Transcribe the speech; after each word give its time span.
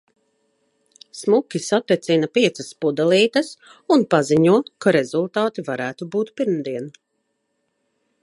Smuki 1.17 1.59
satecina 1.65 2.29
piecas 2.37 2.71
pudelītes 2.85 3.51
un 3.97 4.07
paziņo, 4.15 4.57
ka 4.85 4.95
rezultāti 4.97 5.65
varētu 5.71 6.09
būt 6.17 6.33
pirmdien. 6.41 6.89